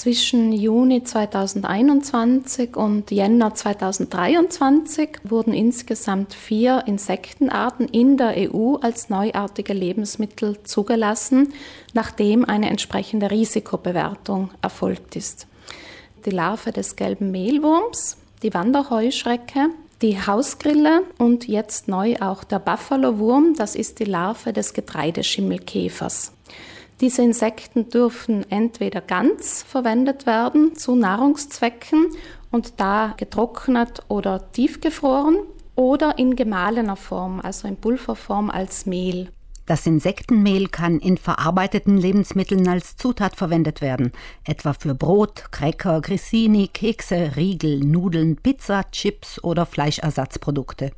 Zwischen 0.00 0.52
Juni 0.52 1.04
2021 1.04 2.74
und 2.74 3.10
Jänner 3.10 3.54
2023 3.54 5.18
wurden 5.24 5.52
insgesamt 5.52 6.32
vier 6.32 6.84
Insektenarten 6.86 7.86
in 7.86 8.16
der 8.16 8.32
EU 8.50 8.76
als 8.76 9.10
neuartige 9.10 9.74
Lebensmittel 9.74 10.62
zugelassen, 10.62 11.52
nachdem 11.92 12.46
eine 12.46 12.70
entsprechende 12.70 13.30
Risikobewertung 13.30 14.48
erfolgt 14.62 15.16
ist. 15.16 15.46
Die 16.24 16.30
Larve 16.30 16.72
des 16.72 16.96
gelben 16.96 17.30
Mehlwurms, 17.30 18.16
die 18.42 18.54
Wanderheuschrecke, 18.54 19.68
die 20.00 20.16
Hausgrille 20.18 21.02
und 21.18 21.46
jetzt 21.46 21.88
neu 21.88 22.16
auch 22.20 22.42
der 22.42 22.58
Buffalo-Wurm, 22.58 23.52
das 23.54 23.74
ist 23.74 23.98
die 23.98 24.04
Larve 24.04 24.54
des 24.54 24.72
Getreideschimmelkäfers. 24.72 26.32
Diese 27.00 27.22
Insekten 27.22 27.88
dürfen 27.88 28.50
entweder 28.50 29.00
ganz 29.00 29.62
verwendet 29.62 30.26
werden 30.26 30.74
zu 30.74 30.94
Nahrungszwecken 30.94 32.08
und 32.50 32.78
da 32.78 33.14
getrocknet 33.16 34.02
oder 34.08 34.52
tiefgefroren 34.52 35.38
oder 35.76 36.18
in 36.18 36.36
gemahlener 36.36 36.96
Form, 36.96 37.40
also 37.40 37.66
in 37.66 37.76
Pulverform 37.76 38.50
als 38.50 38.84
Mehl. 38.84 39.30
Das 39.64 39.86
Insektenmehl 39.86 40.66
kann 40.66 40.98
in 40.98 41.16
verarbeiteten 41.16 41.96
Lebensmitteln 41.96 42.68
als 42.68 42.96
Zutat 42.96 43.36
verwendet 43.36 43.80
werden, 43.80 44.12
etwa 44.44 44.74
für 44.74 44.94
Brot, 44.94 45.52
Cracker, 45.52 46.02
Grissini, 46.02 46.68
Kekse, 46.68 47.36
Riegel, 47.36 47.80
Nudeln, 47.80 48.36
Pizza, 48.36 48.84
Chips 48.90 49.42
oder 49.42 49.64
Fleischersatzprodukte. 49.64 50.90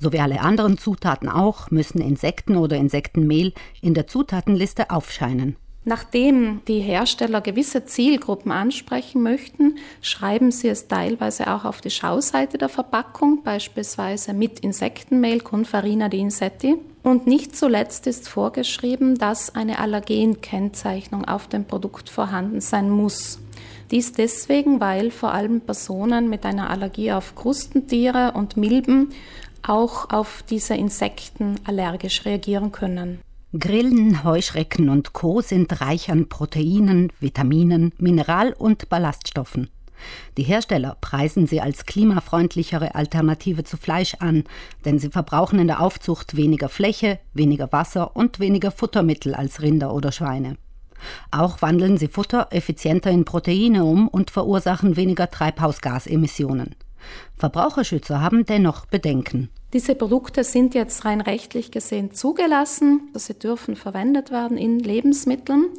So 0.00 0.12
wie 0.12 0.20
alle 0.20 0.40
anderen 0.40 0.78
Zutaten 0.78 1.28
auch, 1.28 1.70
müssen 1.70 2.00
Insekten 2.00 2.56
oder 2.56 2.76
Insektenmehl 2.76 3.52
in 3.80 3.94
der 3.94 4.06
Zutatenliste 4.06 4.90
aufscheinen. 4.90 5.56
Nachdem 5.86 6.62
die 6.66 6.80
Hersteller 6.80 7.42
gewisse 7.42 7.84
Zielgruppen 7.84 8.50
ansprechen 8.52 9.22
möchten, 9.22 9.76
schreiben 10.00 10.50
sie 10.50 10.68
es 10.68 10.88
teilweise 10.88 11.52
auch 11.52 11.66
auf 11.66 11.82
die 11.82 11.90
Schauseite 11.90 12.56
der 12.56 12.70
Verpackung, 12.70 13.42
beispielsweise 13.42 14.32
mit 14.32 14.60
Insektenmehl 14.60 15.40
Confarina 15.40 16.08
di 16.08 16.20
Insetti. 16.20 16.76
Und 17.02 17.26
nicht 17.26 17.54
zuletzt 17.54 18.06
ist 18.06 18.30
vorgeschrieben, 18.30 19.18
dass 19.18 19.54
eine 19.54 19.78
Allergenkennzeichnung 19.78 21.26
auf 21.26 21.48
dem 21.48 21.66
Produkt 21.66 22.08
vorhanden 22.08 22.62
sein 22.62 22.88
muss. 22.88 23.38
Dies 23.90 24.12
deswegen, 24.12 24.80
weil 24.80 25.10
vor 25.10 25.34
allem 25.34 25.60
Personen 25.60 26.30
mit 26.30 26.46
einer 26.46 26.70
Allergie 26.70 27.12
auf 27.12 27.34
Krustentiere 27.34 28.32
und 28.32 28.56
Milben 28.56 29.10
auch 29.68 30.10
auf 30.10 30.44
diese 30.48 30.74
Insekten 30.74 31.60
allergisch 31.64 32.24
reagieren 32.24 32.72
können. 32.72 33.20
Grillen, 33.58 34.24
Heuschrecken 34.24 34.88
und 34.88 35.12
Co. 35.12 35.40
sind 35.40 35.80
reich 35.80 36.10
an 36.10 36.28
Proteinen, 36.28 37.12
Vitaminen, 37.20 37.92
Mineral- 37.98 38.52
und 38.52 38.88
Ballaststoffen. 38.88 39.70
Die 40.36 40.42
Hersteller 40.42 40.96
preisen 41.00 41.46
sie 41.46 41.60
als 41.60 41.86
klimafreundlichere 41.86 42.94
Alternative 42.94 43.62
zu 43.64 43.76
Fleisch 43.76 44.16
an, 44.18 44.44
denn 44.84 44.98
sie 44.98 45.10
verbrauchen 45.10 45.60
in 45.60 45.68
der 45.68 45.80
Aufzucht 45.80 46.36
weniger 46.36 46.68
Fläche, 46.68 47.20
weniger 47.32 47.70
Wasser 47.72 48.16
und 48.16 48.40
weniger 48.40 48.70
Futtermittel 48.70 49.34
als 49.34 49.62
Rinder 49.62 49.94
oder 49.94 50.10
Schweine. 50.10 50.56
Auch 51.30 51.62
wandeln 51.62 51.96
sie 51.96 52.08
Futter 52.08 52.48
effizienter 52.50 53.10
in 53.10 53.24
Proteine 53.24 53.84
um 53.84 54.08
und 54.08 54.30
verursachen 54.30 54.96
weniger 54.96 55.30
Treibhausgasemissionen. 55.30 56.74
Verbraucherschützer 57.36 58.20
haben 58.20 58.46
dennoch 58.46 58.86
Bedenken. 58.86 59.50
Diese 59.72 59.94
Produkte 59.94 60.44
sind 60.44 60.74
jetzt 60.74 61.04
rein 61.04 61.20
rechtlich 61.20 61.70
gesehen 61.70 62.12
zugelassen. 62.12 63.10
Sie 63.14 63.34
dürfen 63.34 63.76
verwendet 63.76 64.30
werden 64.30 64.56
in 64.56 64.78
Lebensmitteln. 64.78 65.70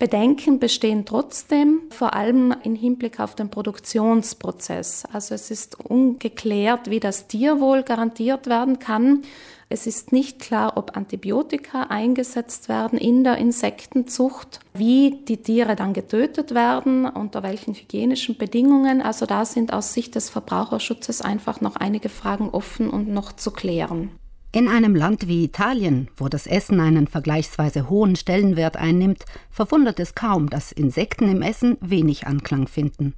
Bedenken 0.00 0.58
bestehen 0.58 1.04
trotzdem, 1.04 1.82
vor 1.90 2.14
allem 2.14 2.54
im 2.62 2.74
Hinblick 2.74 3.20
auf 3.20 3.34
den 3.34 3.50
Produktionsprozess. 3.50 5.04
Also 5.12 5.34
es 5.34 5.50
ist 5.50 5.78
ungeklärt, 5.78 6.88
wie 6.88 7.00
das 7.00 7.26
Tierwohl 7.26 7.82
garantiert 7.82 8.46
werden 8.46 8.78
kann. 8.78 9.24
Es 9.68 9.86
ist 9.86 10.10
nicht 10.10 10.40
klar, 10.40 10.78
ob 10.78 10.96
Antibiotika 10.96 11.82
eingesetzt 11.90 12.70
werden 12.70 12.98
in 12.98 13.24
der 13.24 13.36
Insektenzucht, 13.36 14.60
wie 14.72 15.18
die 15.28 15.42
Tiere 15.42 15.76
dann 15.76 15.92
getötet 15.92 16.54
werden, 16.54 17.04
unter 17.04 17.42
welchen 17.42 17.74
hygienischen 17.74 18.38
Bedingungen. 18.38 19.02
Also 19.02 19.26
da 19.26 19.44
sind 19.44 19.70
aus 19.70 19.92
Sicht 19.92 20.14
des 20.14 20.30
Verbraucherschutzes 20.30 21.20
einfach 21.20 21.60
noch 21.60 21.76
einige 21.76 22.08
Fragen 22.08 22.48
offen 22.48 22.88
und 22.88 23.08
noch 23.08 23.32
zu 23.32 23.50
klären. 23.50 24.10
In 24.52 24.66
einem 24.66 24.96
Land 24.96 25.28
wie 25.28 25.44
Italien, 25.44 26.08
wo 26.16 26.28
das 26.28 26.48
Essen 26.48 26.80
einen 26.80 27.06
vergleichsweise 27.06 27.88
hohen 27.88 28.16
Stellenwert 28.16 28.76
einnimmt, 28.76 29.24
verwundert 29.48 30.00
es 30.00 30.16
kaum, 30.16 30.50
dass 30.50 30.72
Insekten 30.72 31.28
im 31.28 31.40
Essen 31.40 31.76
wenig 31.80 32.26
Anklang 32.26 32.66
finden. 32.66 33.14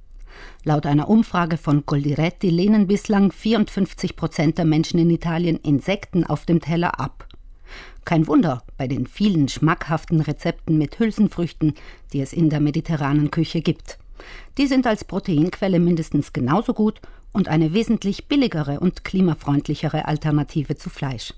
Laut 0.63 0.85
einer 0.85 1.09
Umfrage 1.09 1.57
von 1.57 1.87
Goldiretti 1.87 2.51
lehnen 2.51 2.85
bislang 2.85 3.31
54 3.31 4.15
Prozent 4.15 4.59
der 4.59 4.65
Menschen 4.65 4.99
in 4.99 5.09
Italien 5.09 5.57
Insekten 5.57 6.23
auf 6.23 6.45
dem 6.45 6.61
Teller 6.61 6.99
ab. 6.99 7.27
Kein 8.05 8.27
Wunder 8.27 8.61
bei 8.77 8.87
den 8.87 9.07
vielen 9.07 9.47
schmackhaften 9.47 10.21
Rezepten 10.21 10.77
mit 10.77 10.99
Hülsenfrüchten, 10.99 11.73
die 12.11 12.21
es 12.21 12.33
in 12.33 12.51
der 12.51 12.59
mediterranen 12.59 13.31
Küche 13.31 13.61
gibt. 13.61 13.97
Die 14.57 14.67
sind 14.67 14.85
als 14.85 15.03
Proteinquelle 15.03 15.79
mindestens 15.79 16.33
genauso 16.33 16.73
gut 16.73 17.01
und 17.31 17.47
eine 17.47 17.73
wesentlich 17.73 18.27
billigere 18.27 18.79
und 18.79 19.03
klimafreundlichere 19.03 20.05
Alternative 20.05 20.75
zu 20.75 20.89
Fleisch. 20.89 21.33